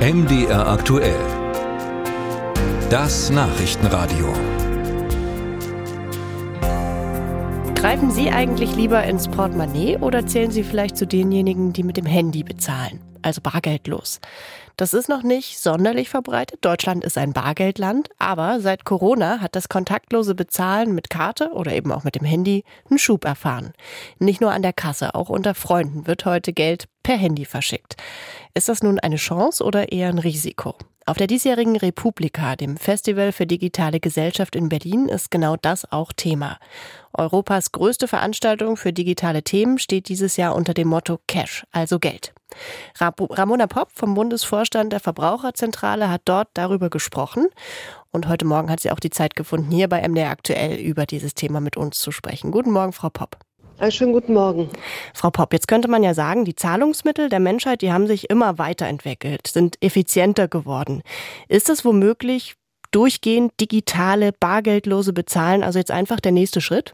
MDR 0.00 0.66
aktuell. 0.66 1.20
Das 2.88 3.28
Nachrichtenradio. 3.28 4.32
Greifen 7.74 8.10
Sie 8.10 8.30
eigentlich 8.30 8.74
lieber 8.74 9.04
ins 9.04 9.28
Portemonnaie 9.28 9.98
oder 9.98 10.26
zählen 10.26 10.50
Sie 10.50 10.64
vielleicht 10.64 10.96
zu 10.96 11.06
denjenigen, 11.06 11.74
die 11.74 11.82
mit 11.82 11.98
dem 11.98 12.06
Handy 12.06 12.42
bezahlen, 12.42 13.02
also 13.20 13.42
bargeldlos? 13.42 14.20
Das 14.78 14.94
ist 14.94 15.10
noch 15.10 15.22
nicht 15.22 15.58
sonderlich 15.58 16.08
verbreitet. 16.08 16.64
Deutschland 16.64 17.04
ist 17.04 17.18
ein 17.18 17.34
Bargeldland, 17.34 18.08
aber 18.18 18.60
seit 18.60 18.86
Corona 18.86 19.40
hat 19.40 19.54
das 19.54 19.68
kontaktlose 19.68 20.34
Bezahlen 20.34 20.94
mit 20.94 21.10
Karte 21.10 21.50
oder 21.52 21.74
eben 21.74 21.92
auch 21.92 22.04
mit 22.04 22.14
dem 22.14 22.24
Handy 22.24 22.64
einen 22.88 22.98
Schub 22.98 23.26
erfahren. 23.26 23.74
Nicht 24.18 24.40
nur 24.40 24.52
an 24.52 24.62
der 24.62 24.72
Kasse, 24.72 25.14
auch 25.14 25.28
unter 25.28 25.54
Freunden 25.54 26.06
wird 26.06 26.24
heute 26.24 26.54
Geld 26.54 26.88
per 27.02 27.16
Handy 27.16 27.44
verschickt. 27.44 27.96
Ist 28.54 28.68
das 28.68 28.82
nun 28.82 28.98
eine 28.98 29.16
Chance 29.16 29.64
oder 29.64 29.92
eher 29.92 30.08
ein 30.08 30.18
Risiko? 30.18 30.74
Auf 31.06 31.16
der 31.16 31.26
diesjährigen 31.26 31.76
Republika, 31.76 32.54
dem 32.56 32.76
Festival 32.76 33.32
für 33.32 33.46
digitale 33.46 33.98
Gesellschaft 34.00 34.54
in 34.54 34.68
Berlin, 34.68 35.08
ist 35.08 35.30
genau 35.30 35.56
das 35.56 35.90
auch 35.90 36.12
Thema. 36.12 36.58
Europas 37.12 37.72
größte 37.72 38.06
Veranstaltung 38.06 38.76
für 38.76 38.92
digitale 38.92 39.42
Themen 39.42 39.78
steht 39.78 40.08
dieses 40.08 40.36
Jahr 40.36 40.54
unter 40.54 40.72
dem 40.72 40.88
Motto 40.88 41.18
Cash, 41.26 41.64
also 41.72 41.98
Geld. 41.98 42.32
Ramona 42.98 43.66
Popp 43.66 43.90
vom 43.92 44.14
Bundesvorstand 44.14 44.92
der 44.92 45.00
Verbraucherzentrale 45.00 46.10
hat 46.10 46.22
dort 46.26 46.48
darüber 46.54 46.90
gesprochen. 46.90 47.48
Und 48.12 48.28
heute 48.28 48.44
Morgen 48.44 48.70
hat 48.70 48.80
sie 48.80 48.90
auch 48.90 49.00
die 49.00 49.10
Zeit 49.10 49.36
gefunden, 49.36 49.70
hier 49.70 49.88
bei 49.88 50.06
MDR 50.06 50.30
aktuell 50.30 50.76
über 50.76 51.06
dieses 51.06 51.34
Thema 51.34 51.60
mit 51.60 51.76
uns 51.76 51.98
zu 51.98 52.12
sprechen. 52.12 52.50
Guten 52.50 52.70
Morgen, 52.70 52.92
Frau 52.92 53.10
Popp. 53.10 53.38
Einen 53.80 53.92
schönen 53.92 54.12
guten 54.12 54.34
Morgen. 54.34 54.68
Frau 55.14 55.30
Popp, 55.30 55.54
jetzt 55.54 55.66
könnte 55.66 55.88
man 55.88 56.02
ja 56.02 56.12
sagen, 56.12 56.44
die 56.44 56.54
Zahlungsmittel 56.54 57.30
der 57.30 57.40
Menschheit, 57.40 57.80
die 57.80 57.90
haben 57.90 58.06
sich 58.06 58.28
immer 58.28 58.58
weiterentwickelt, 58.58 59.46
sind 59.46 59.82
effizienter 59.82 60.48
geworden. 60.48 61.02
Ist 61.48 61.70
das 61.70 61.82
womöglich 61.82 62.56
durchgehend 62.90 63.58
digitale, 63.58 64.32
bargeldlose 64.38 65.14
Bezahlen, 65.14 65.62
also 65.62 65.78
jetzt 65.78 65.92
einfach 65.92 66.20
der 66.20 66.32
nächste 66.32 66.60
Schritt? 66.60 66.92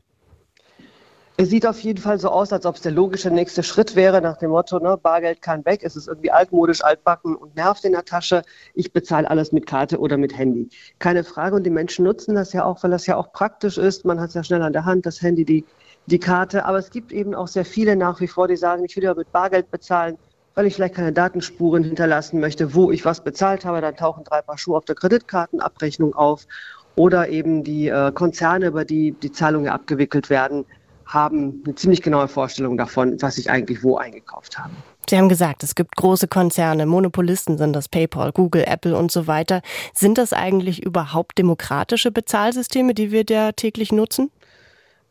Es 1.36 1.50
sieht 1.50 1.66
auf 1.66 1.80
jeden 1.80 2.00
Fall 2.00 2.20
so 2.20 2.30
aus, 2.30 2.52
als 2.52 2.64
ob 2.64 2.76
es 2.76 2.82
der 2.82 2.92
logische 2.92 3.32
nächste 3.32 3.64
Schritt 3.64 3.96
wäre, 3.96 4.22
nach 4.22 4.36
dem 4.36 4.50
Motto, 4.50 4.78
ne, 4.78 4.96
Bargeld 4.96 5.42
kann 5.42 5.64
weg, 5.64 5.80
es 5.82 5.96
ist 5.96 6.06
irgendwie 6.06 6.30
altmodisch, 6.30 6.84
altbacken 6.84 7.34
und 7.34 7.56
nervt 7.56 7.84
in 7.84 7.92
der 7.92 8.04
Tasche. 8.04 8.42
Ich 8.74 8.92
bezahle 8.92 9.28
alles 9.28 9.50
mit 9.50 9.66
Karte 9.66 9.98
oder 9.98 10.18
mit 10.18 10.38
Handy. 10.38 10.70
Keine 11.00 11.24
Frage. 11.24 11.56
Und 11.56 11.64
die 11.64 11.70
Menschen 11.70 12.04
nutzen 12.04 12.36
das 12.36 12.52
ja 12.52 12.64
auch, 12.64 12.82
weil 12.84 12.92
das 12.92 13.06
ja 13.06 13.16
auch 13.16 13.32
praktisch 13.32 13.76
ist. 13.76 14.04
Man 14.04 14.20
hat 14.20 14.28
es 14.28 14.34
ja 14.34 14.44
schnell 14.44 14.62
an 14.62 14.72
der 14.72 14.84
Hand, 14.84 15.04
das 15.04 15.20
Handy, 15.20 15.44
die 15.44 15.64
die 16.06 16.18
Karte. 16.18 16.64
Aber 16.64 16.78
es 16.78 16.90
gibt 16.90 17.12
eben 17.12 17.34
auch 17.34 17.48
sehr 17.48 17.64
viele 17.64 17.96
nach 17.96 18.20
wie 18.20 18.28
vor, 18.28 18.48
die 18.48 18.56
sagen, 18.56 18.84
ich 18.84 18.96
will 18.96 19.04
ja 19.04 19.14
mit 19.14 19.30
Bargeld 19.32 19.70
bezahlen, 19.70 20.16
weil 20.54 20.66
ich 20.66 20.74
vielleicht 20.74 20.94
keine 20.94 21.12
Datenspuren 21.12 21.84
hinterlassen 21.84 22.40
möchte, 22.40 22.74
wo 22.74 22.90
ich 22.90 23.04
was 23.04 23.22
bezahlt 23.22 23.64
habe. 23.64 23.80
Dann 23.80 23.96
tauchen 23.96 24.24
drei 24.24 24.42
Paar 24.42 24.58
Schuhe 24.58 24.76
auf 24.76 24.84
der 24.84 24.94
Kreditkartenabrechnung 24.94 26.14
auf. 26.14 26.46
Oder 26.94 27.28
eben 27.28 27.62
die 27.62 27.88
äh, 27.88 28.10
Konzerne, 28.12 28.68
über 28.68 28.86
die 28.86 29.12
die 29.12 29.30
Zahlungen 29.30 29.68
abgewickelt 29.68 30.30
werden, 30.30 30.64
haben 31.04 31.62
eine 31.64 31.74
ziemlich 31.74 32.02
genaue 32.02 32.26
Vorstellung 32.26 32.76
davon, 32.76 33.20
was 33.20 33.38
ich 33.38 33.50
eigentlich 33.50 33.82
wo 33.84 33.96
eingekauft 33.96 34.58
habe. 34.58 34.70
Sie 35.08 35.16
haben 35.16 35.28
gesagt, 35.28 35.62
es 35.62 35.76
gibt 35.76 35.94
große 35.94 36.26
Konzerne, 36.26 36.84
Monopolisten 36.84 37.58
sind 37.58 37.74
das 37.74 37.88
PayPal, 37.88 38.32
Google, 38.32 38.64
Apple 38.66 38.96
und 38.96 39.12
so 39.12 39.28
weiter. 39.28 39.62
Sind 39.94 40.18
das 40.18 40.32
eigentlich 40.32 40.84
überhaupt 40.84 41.38
demokratische 41.38 42.10
Bezahlsysteme, 42.10 42.92
die 42.92 43.12
wir 43.12 43.24
da 43.24 43.52
täglich 43.52 43.92
nutzen? 43.92 44.32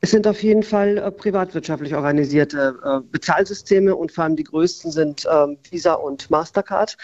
Es 0.05 0.11
sind 0.11 0.27
auf 0.27 0.43
jeden 0.43 0.61
Fall 0.61 0.99
äh, 0.99 1.09
privatwirtschaftlich 1.09 1.95
organisierte 1.95 2.77
äh, 2.85 2.99
Bezahlsysteme 3.11 3.95
und 3.95 4.11
vor 4.11 4.25
allem 4.25 4.35
die 4.35 4.43
größten 4.43 4.91
sind 4.91 5.27
ähm, 5.27 5.57
Visa 5.71 5.93
und 5.93 6.29
Mastercard, 6.29 6.95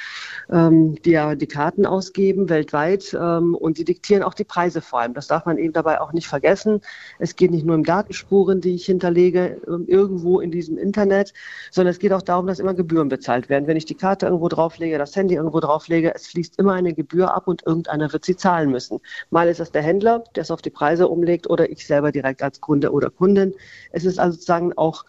ähm, 0.51 1.01
die 1.01 1.09
ja 1.09 1.33
die 1.33 1.47
Karten 1.47 1.87
ausgeben 1.87 2.47
weltweit 2.47 3.17
ähm, 3.19 3.55
und 3.55 3.79
die 3.79 3.85
diktieren 3.85 4.21
auch 4.21 4.35
die 4.35 4.43
Preise 4.43 4.81
vor 4.81 4.99
allem. 4.99 5.15
Das 5.15 5.25
darf 5.25 5.47
man 5.47 5.57
eben 5.57 5.73
dabei 5.73 5.99
auch 5.99 6.13
nicht 6.13 6.27
vergessen. 6.27 6.81
Es 7.17 7.35
geht 7.35 7.49
nicht 7.49 7.65
nur 7.65 7.75
um 7.75 7.83
Datenspuren, 7.83 8.61
die 8.61 8.75
ich 8.75 8.85
hinterlege 8.85 9.59
ähm, 9.67 9.85
irgendwo 9.87 10.39
in 10.39 10.51
diesem 10.51 10.77
Internet, 10.77 11.33
sondern 11.71 11.93
es 11.93 11.97
geht 11.97 12.13
auch 12.13 12.21
darum, 12.21 12.45
dass 12.45 12.59
immer 12.59 12.75
Gebühren 12.75 13.09
bezahlt 13.09 13.49
werden. 13.49 13.65
Wenn 13.65 13.77
ich 13.77 13.85
die 13.85 13.95
Karte 13.95 14.27
irgendwo 14.27 14.47
drauflege, 14.47 14.99
das 14.99 15.15
Handy 15.15 15.33
irgendwo 15.33 15.59
drauflege, 15.59 16.13
es 16.13 16.27
fließt 16.27 16.59
immer 16.59 16.73
eine 16.73 16.93
Gebühr 16.93 17.33
ab 17.33 17.47
und 17.47 17.65
irgendeiner 17.65 18.13
wird 18.13 18.25
sie 18.25 18.35
zahlen 18.35 18.69
müssen. 18.69 18.99
Mal 19.31 19.47
ist 19.47 19.59
es 19.59 19.71
der 19.71 19.81
Händler, 19.81 20.23
der 20.35 20.43
es 20.43 20.51
auf 20.51 20.61
die 20.61 20.69
Preise 20.69 21.07
umlegt 21.07 21.49
oder 21.49 21.67
ich 21.71 21.87
selber 21.87 22.11
direkt 22.11 22.43
als 22.43 22.61
Kunde 22.61 22.90
oder 22.91 23.09
Kundin. 23.09 23.53
Es 23.91 24.05
ist 24.05 24.19
also 24.19 24.33
sozusagen 24.33 24.73
auch 24.77 25.05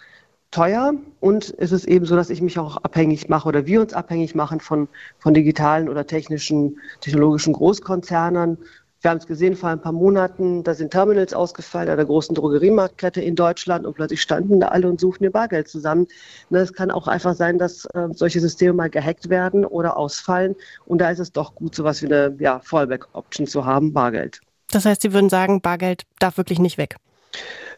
teuer 0.52 0.92
und 1.20 1.54
es 1.58 1.72
ist 1.72 1.86
eben 1.86 2.04
so, 2.04 2.14
dass 2.14 2.30
ich 2.30 2.40
mich 2.40 2.58
auch 2.58 2.76
abhängig 2.76 3.28
mache 3.28 3.48
oder 3.48 3.66
wir 3.66 3.80
uns 3.80 3.94
abhängig 3.94 4.34
machen 4.34 4.60
von, 4.60 4.86
von 5.18 5.34
digitalen 5.34 5.88
oder 5.88 6.06
technischen, 6.06 6.78
technologischen 7.00 7.54
Großkonzernen. 7.54 8.58
Wir 9.00 9.10
haben 9.10 9.18
es 9.18 9.26
gesehen 9.26 9.56
vor 9.56 9.70
ein 9.70 9.80
paar 9.80 9.92
Monaten, 9.92 10.62
da 10.62 10.74
sind 10.74 10.92
Terminals 10.92 11.34
ausgefallen 11.34 11.88
an 11.88 11.96
der 11.96 12.06
großen 12.06 12.36
Drogeriemarktkette 12.36 13.20
in 13.20 13.34
Deutschland 13.34 13.84
und 13.84 13.94
plötzlich 13.94 14.22
standen 14.22 14.60
da 14.60 14.68
alle 14.68 14.88
und 14.88 15.00
suchten 15.00 15.24
ihr 15.24 15.32
Bargeld 15.32 15.66
zusammen. 15.66 16.06
Ne, 16.50 16.60
es 16.60 16.72
kann 16.72 16.92
auch 16.92 17.08
einfach 17.08 17.34
sein, 17.34 17.58
dass 17.58 17.84
äh, 17.86 18.08
solche 18.12 18.38
Systeme 18.38 18.74
mal 18.74 18.90
gehackt 18.90 19.28
werden 19.28 19.64
oder 19.64 19.96
ausfallen 19.96 20.54
und 20.86 20.98
da 20.98 21.10
ist 21.10 21.18
es 21.18 21.32
doch 21.32 21.56
gut, 21.56 21.74
so 21.74 21.82
etwas 21.82 22.02
wie 22.02 22.06
eine 22.06 22.36
ja, 22.38 22.60
Fallback-Option 22.60 23.48
zu 23.48 23.64
haben, 23.64 23.92
Bargeld. 23.92 24.40
Das 24.70 24.84
heißt, 24.84 25.02
Sie 25.02 25.12
würden 25.12 25.30
sagen, 25.30 25.60
Bargeld 25.60 26.04
darf 26.20 26.36
wirklich 26.36 26.60
nicht 26.60 26.78
weg? 26.78 26.96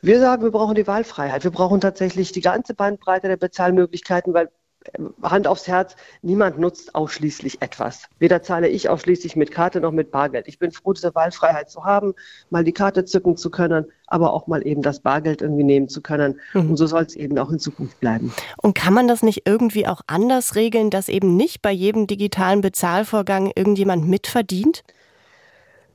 Wir 0.05 0.21
sagen, 0.21 0.43
wir 0.43 0.51
brauchen 0.51 0.75
die 0.75 0.87
Wahlfreiheit. 0.87 1.45
Wir 1.45 1.51
brauchen 1.51 1.81
tatsächlich 1.81 2.31
die 2.31 2.43
ganze 2.43 2.75
Bandbreite 2.75 3.27
der 3.27 3.39
Bezahlmöglichkeiten, 3.39 4.35
weil 4.35 4.51
äh, 4.93 4.99
Hand 5.23 5.47
aufs 5.47 5.67
Herz, 5.67 5.97
niemand 6.21 6.59
nutzt 6.59 6.95
ausschließlich 6.95 7.63
etwas. 7.63 8.03
Weder 8.19 8.43
zahle 8.43 8.69
ich 8.69 8.91
ausschließlich 8.91 9.35
mit 9.35 9.51
Karte 9.51 9.81
noch 9.81 9.93
mit 9.93 10.11
Bargeld. 10.11 10.47
Ich 10.47 10.59
bin 10.59 10.73
froh, 10.73 10.93
diese 10.93 11.15
Wahlfreiheit 11.15 11.71
zu 11.71 11.85
haben, 11.87 12.13
mal 12.51 12.65
die 12.65 12.73
Karte 12.73 13.07
zücken 13.07 13.39
zu 13.39 13.49
können, 13.49 13.87
aber 14.07 14.35
auch 14.35 14.47
mal 14.47 14.67
eben 14.67 14.83
das 14.83 15.01
Bargeld 15.01 15.41
irgendwie 15.41 15.65
nehmen 15.65 15.89
zu 15.89 16.03
können. 16.03 16.39
Mhm. 16.53 16.73
Und 16.73 16.77
so 16.77 16.87
soll 16.87 17.05
es 17.05 17.17
eben 17.17 17.39
auch 17.39 17.49
in 17.49 17.59
Zukunft 17.59 17.99
bleiben. 18.01 18.31
Und 18.59 18.75
kann 18.75 18.93
man 18.93 19.09
das 19.09 19.23
nicht 19.23 19.47
irgendwie 19.47 19.87
auch 19.87 20.03
anders 20.07 20.55
regeln, 20.55 20.91
dass 20.91 21.09
eben 21.09 21.35
nicht 21.35 21.63
bei 21.63 21.73
jedem 21.73 22.07
digitalen 22.07 22.61
Bezahlvorgang 22.61 23.53
irgendjemand 23.57 24.07
mitverdient? 24.07 24.83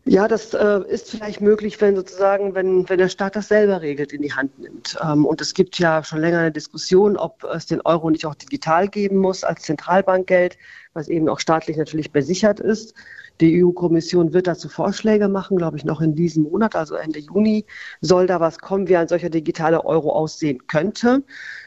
Ja, 0.09 0.27
das 0.27 0.55
äh, 0.55 0.79
ist 0.87 1.11
vielleicht 1.11 1.39
möglich, 1.39 1.79
wenn 1.81 1.95
sozusagen, 1.95 2.55
wenn, 2.55 2.89
wenn 2.89 2.97
der 2.97 3.09
Staat 3.09 3.35
das 3.35 3.47
selber 3.47 3.83
regelt, 3.83 4.11
in 4.11 4.23
die 4.23 4.33
Hand 4.33 4.57
nimmt. 4.57 4.97
Ähm, 5.03 5.23
und 5.23 5.39
es 5.39 5.53
gibt 5.53 5.77
ja 5.77 6.03
schon 6.03 6.19
länger 6.19 6.39
eine 6.39 6.51
Diskussion, 6.51 7.15
ob 7.15 7.43
es 7.43 7.67
den 7.67 7.79
Euro 7.81 8.09
nicht 8.09 8.25
auch 8.25 8.33
digital 8.33 8.87
geben 8.87 9.17
muss 9.17 9.43
als 9.43 9.61
Zentralbankgeld, 9.61 10.57
was 10.93 11.07
eben 11.07 11.29
auch 11.29 11.39
staatlich 11.39 11.77
natürlich 11.77 12.11
besichert 12.11 12.59
ist. 12.59 12.93
Die 13.41 13.63
EU-Kommission 13.63 14.33
wird 14.33 14.47
dazu 14.47 14.67
Vorschläge 14.67 15.29
machen, 15.29 15.55
glaube 15.55 15.77
ich, 15.77 15.85
noch 15.85 16.01
in 16.01 16.13
diesem 16.13 16.43
Monat, 16.43 16.75
also 16.75 16.95
Ende 16.95 17.19
Juni 17.19 17.65
soll 18.01 18.27
da 18.27 18.41
was 18.41 18.59
kommen, 18.59 18.89
wie 18.89 18.97
ein 18.97 19.07
solcher 19.07 19.29
digitaler 19.29 19.85
Euro 19.85 20.11
aussehen 20.11 20.67
könnte. 20.67 21.23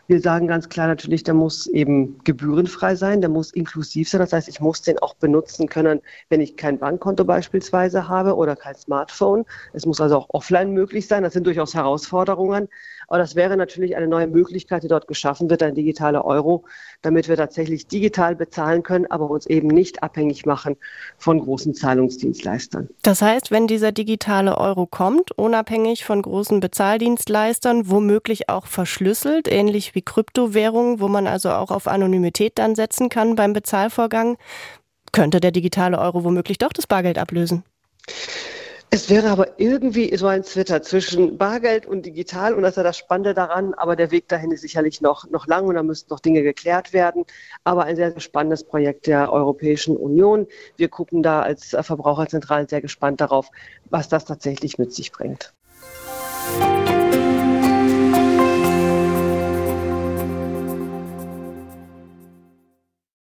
Wir 0.07 0.21
sagen 0.21 0.49
ganz 0.49 0.69
klar 0.69 0.89
natürlich, 0.89 1.23
der 1.23 1.33
muss 1.33 1.67
eben 1.69 2.19
gebührenfrei 2.25 2.95
sein, 2.97 3.23
der 3.23 3.31
muss 3.31 3.53
inklusiv 3.53 4.11
sein. 4.11 4.21
Das 4.21 4.35
heißt, 4.35 4.49
ich 4.49 4.61
muss 4.61 4.83
den 4.83 4.99
auch 4.99 5.15
benutzen 5.15 5.69
können, 5.69 6.03
wenn 6.29 6.43
ich 6.43 6.59
kein 6.59 6.79
Bankkonto 6.79 7.25
beispielsweise 7.25 8.09
habe 8.09 8.37
oder 8.37 8.55
kein 8.55 8.75
Smartphone. 8.75 9.47
Es 9.73 9.87
muss 9.87 10.01
also 10.01 10.19
auch 10.19 10.27
offline 10.31 10.73
möglich 10.73 11.07
sein. 11.07 11.23
Das 11.23 11.33
sind 11.33 11.47
durchaus 11.47 11.75
Herausforderungen. 11.75 12.69
Aber 13.09 13.19
das 13.19 13.35
wäre 13.37 13.57
natürlich 13.57 13.97
eine 13.97 14.09
neue 14.09 14.27
Möglichkeit, 14.27 14.83
die 14.83 14.89
dort 14.89 15.07
geschaffen 15.07 15.49
wird, 15.49 15.63
ein 15.63 15.75
digitaler 15.75 16.25
Euro, 16.25 16.65
damit 17.01 17.29
wir 17.29 17.37
tatsächlich 17.37 17.87
digital 17.87 18.37
bezahlen 18.37 18.83
können, 18.83 19.07
aber 19.13 19.31
uns 19.31 19.47
eben 19.47 19.69
nicht 19.69 20.03
abhängig 20.03 20.47
machen 20.47 20.77
von 21.19 21.41
großen 21.41 21.75
Zahlungsdienstleistern. 21.75 22.89
Das 23.03 23.23
heißt, 23.23 23.51
wenn 23.51 23.67
dieser 23.67 23.93
digitale 23.93 24.59
Euro 24.59 24.87
kommt, 24.87 25.33
unabhängig 25.33 26.05
von 26.05 26.23
großen 26.23 26.61
Bezahldienstleistern, 26.61 27.89
womöglich 27.91 28.49
auch 28.49 28.67
verschlüsselt, 28.67 29.47
ähnlich 29.51 29.95
wie 29.95 30.03
Kryptowährungen, 30.03 31.01
wo 31.01 31.09
man 31.09 31.27
also 31.27 31.51
auch 31.51 31.71
auf 31.71 31.87
Anonymität 31.87 32.59
dann 32.59 32.75
setzen 32.75 33.09
kann 33.09 33.37
beim 33.37 33.53
Bezahlvorgang, 33.53 34.37
könnte 35.13 35.41
der 35.41 35.51
digitale 35.51 35.99
Euro 35.99 36.25
womöglich 36.25 36.59
doch 36.59 36.73
das 36.73 36.87
Bargeld 36.87 37.19
ablösen. 37.19 37.65
Es 38.95 39.09
wäre 39.09 39.31
aber 39.31 39.59
irgendwie 39.59 40.15
so 40.19 40.27
ein 40.27 40.43
Twitter 40.43 40.83
zwischen 40.83 41.39
Bargeld 41.39 41.87
und 41.87 42.05
digital 42.05 42.53
und 42.53 42.61
das 42.61 42.73
ist 42.73 42.77
ja 42.77 42.83
das 42.83 42.99
Spannende 42.99 43.33
daran, 43.33 43.73
aber 43.73 43.97
der 43.97 44.11
Weg 44.11 44.29
dahin 44.29 44.51
ist 44.51 44.61
sicherlich 44.61 45.01
noch, 45.01 45.31
noch 45.31 45.47
lang 45.47 45.65
und 45.65 45.77
da 45.77 45.83
müssten 45.83 46.13
noch 46.13 46.21
Dinge 46.21 46.43
geklärt 46.43 46.93
werden. 46.93 47.25
Aber 47.65 47.85
ein 47.85 47.97
sehr, 47.97 48.11
sehr 48.11 48.21
spannendes 48.21 48.65
Projekt 48.65 49.07
der 49.07 49.33
Europäischen 49.33 49.97
Union. 49.97 50.47
Wir 50.77 50.91
gucken 50.91 51.23
da 51.23 51.41
als 51.41 51.75
Verbraucherzentralen 51.81 52.69
sehr 52.69 52.83
gespannt 52.83 53.23
darauf, 53.23 53.49
was 53.89 54.11
das 54.11 54.27
tatsächlich 54.27 54.77
mit 54.77 54.93
sich 54.93 55.11
bringt. 55.11 55.55
Musik 56.59 56.92